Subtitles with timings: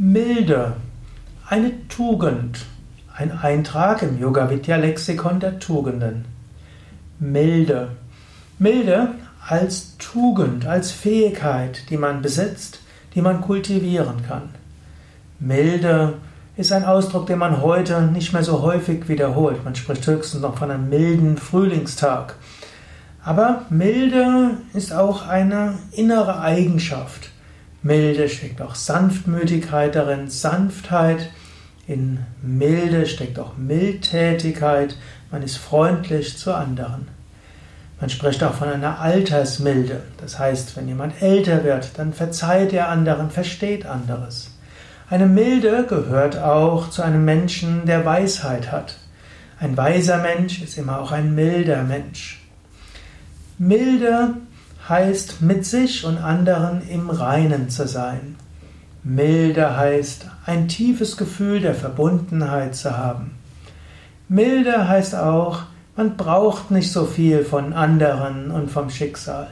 [0.00, 0.74] Milde,
[1.48, 2.66] eine Tugend,
[3.16, 6.24] ein Eintrag im Yoga Vidya Lexikon der Tugenden.
[7.18, 7.88] Milde,
[8.60, 12.78] Milde als Tugend, als Fähigkeit, die man besitzt,
[13.16, 14.50] die man kultivieren kann.
[15.40, 16.18] Milde
[16.56, 19.64] ist ein Ausdruck, den man heute nicht mehr so häufig wiederholt.
[19.64, 22.36] Man spricht höchstens noch von einem milden Frühlingstag.
[23.24, 27.30] Aber Milde ist auch eine innere Eigenschaft.
[27.82, 31.30] Milde steckt auch Sanftmütigkeit darin, Sanftheit.
[31.86, 34.96] In Milde steckt auch Mildtätigkeit.
[35.30, 37.08] Man ist freundlich zu anderen.
[38.00, 40.02] Man spricht auch von einer Altersmilde.
[40.20, 44.50] Das heißt, wenn jemand älter wird, dann verzeiht er anderen, versteht anderes.
[45.10, 48.96] Eine Milde gehört auch zu einem Menschen, der Weisheit hat.
[49.58, 52.40] Ein weiser Mensch ist immer auch ein milder Mensch.
[53.56, 54.34] Milde
[54.88, 58.36] heißt mit sich und anderen im Reinen zu sein.
[59.04, 63.32] Milde heißt ein tiefes Gefühl der Verbundenheit zu haben.
[64.28, 65.62] Milde heißt auch,
[65.96, 69.48] man braucht nicht so viel von anderen und vom Schicksal.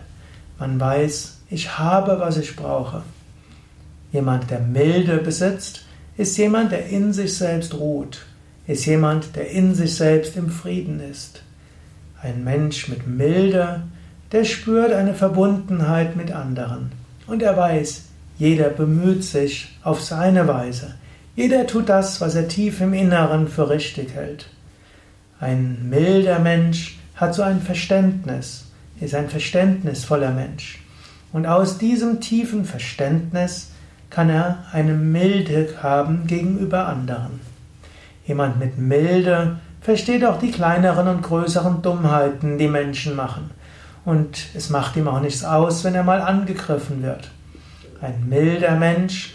[0.58, 3.02] Man weiß, ich habe, was ich brauche.
[4.12, 5.84] Jemand, der Milde besitzt,
[6.16, 8.24] ist jemand, der in sich selbst ruht,
[8.66, 11.42] ist jemand, der in sich selbst im Frieden ist.
[12.22, 13.83] Ein Mensch mit Milde
[14.32, 16.92] der spürt eine Verbundenheit mit anderen.
[17.27, 18.05] Und er weiß,
[18.38, 20.94] jeder bemüht sich auf seine Weise.
[21.36, 24.48] Jeder tut das, was er tief im Inneren für richtig hält.
[25.38, 28.66] Ein milder Mensch hat so ein Verständnis,
[29.00, 30.83] ist ein verständnisvoller Mensch.
[31.33, 33.72] Und aus diesem tiefen Verständnis
[34.11, 37.40] kann er eine Milde haben gegenüber anderen.
[38.27, 43.50] Jemand mit Milde versteht auch die kleineren und größeren Dummheiten, die Menschen machen
[44.06, 47.28] und es macht ihm auch nichts aus, wenn er mal angegriffen wird.
[48.00, 49.34] Ein milder Mensch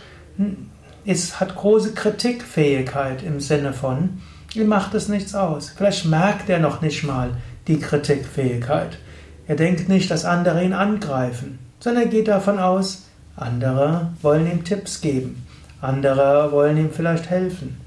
[1.04, 4.22] ist, hat große Kritikfähigkeit im Sinne von,
[4.56, 5.74] ihm macht es nichts aus.
[5.76, 7.32] Vielleicht merkt er noch nicht mal
[7.68, 8.98] die Kritikfähigkeit.
[9.46, 13.04] Er denkt nicht, dass andere ihn angreifen, sondern er geht davon aus,
[13.36, 15.46] andere wollen ihm Tipps geben,
[15.82, 17.78] andere wollen ihm vielleicht helfen.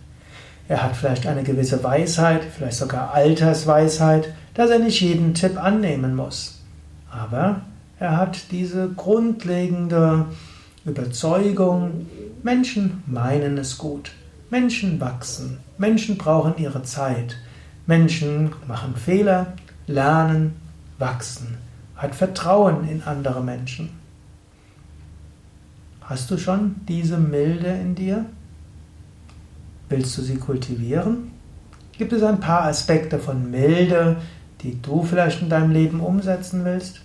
[0.69, 6.15] Er hat vielleicht eine gewisse Weisheit, vielleicht sogar Altersweisheit, dass er nicht jeden Tipp annehmen
[6.15, 6.64] muss.
[7.15, 7.61] Aber
[7.99, 10.27] er hat diese grundlegende
[10.85, 12.07] Überzeugung,
[12.43, 14.13] Menschen meinen es gut.
[14.51, 15.59] Menschen wachsen.
[15.79, 17.37] Menschen brauchen ihre Zeit.
[17.87, 19.55] Menschen machen Fehler,
[19.87, 20.57] lernen,
[20.99, 21.59] wachsen.
[21.97, 23.91] Hat Vertrauen in andere Menschen.
[26.01, 28.27] Hast du schon diese Milde in dir?
[29.89, 31.31] Willst du sie kultivieren?
[31.97, 34.17] Gibt es ein paar Aspekte von Milde,
[34.65, 37.03] die du vielleicht in deinem Leben umsetzen willst?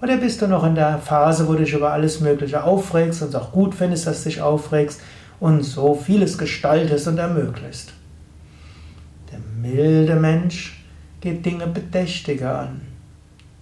[0.00, 3.28] Oder bist du noch in der Phase, wo du dich über alles Mögliche aufregst und
[3.28, 5.00] es auch gut findest, dass du dich aufregst
[5.38, 7.92] und so vieles gestaltest und ermöglicht?
[9.30, 10.84] Der milde Mensch
[11.20, 12.80] geht Dinge bedächtiger an.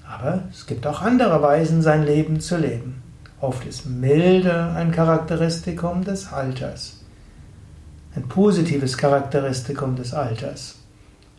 [0.07, 3.03] Aber es gibt auch andere Weisen, sein Leben zu leben.
[3.41, 7.01] Oft ist Milde ein Charakteristikum des Alters.
[8.15, 10.77] Ein positives Charakteristikum des Alters.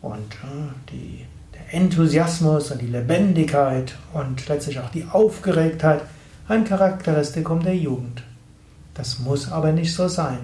[0.00, 6.02] Und äh, die Enthusiasmus und die Lebendigkeit und letztlich auch die Aufgeregtheit
[6.48, 8.22] ein Charakteristikum der Jugend.
[8.94, 10.38] Das muss aber nicht so sein.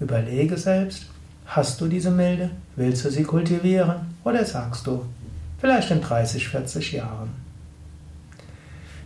[0.00, 1.06] Überlege selbst,
[1.46, 2.50] hast du diese Milde?
[2.76, 4.14] Willst du sie kultivieren?
[4.24, 5.04] Oder sagst du,
[5.58, 7.30] vielleicht in 30, 40 Jahren?